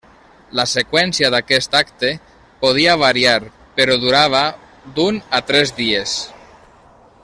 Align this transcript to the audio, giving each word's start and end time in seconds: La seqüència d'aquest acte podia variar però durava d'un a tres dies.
La 0.59 0.63
seqüència 0.69 1.29
d'aquest 1.35 1.77
acte 1.79 2.09
podia 2.63 2.97
variar 3.03 3.37
però 3.81 4.01
durava 4.07 4.43
d'un 4.97 5.23
a 5.41 5.45
tres 5.53 5.79
dies. 5.83 6.21